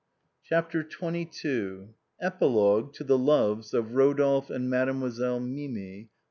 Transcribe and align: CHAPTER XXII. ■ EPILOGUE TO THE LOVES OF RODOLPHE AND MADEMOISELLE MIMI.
CHAPTER 0.41 0.81
XXII. 0.81 1.13
■ 1.25 1.87
EPILOGUE 2.19 2.91
TO 2.91 3.03
THE 3.03 3.19
LOVES 3.19 3.75
OF 3.75 3.93
RODOLPHE 3.93 4.49
AND 4.49 4.67
MADEMOISELLE 4.67 5.41
MIMI. 5.41 6.09